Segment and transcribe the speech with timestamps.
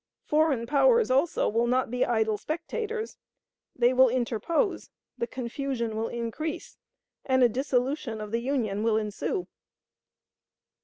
[0.23, 3.17] Foreign powers, also, will not be idle spectators.
[3.75, 6.75] They will interpose; the confusion will increase;
[7.23, 9.47] and a dissolution of the Union will ensue."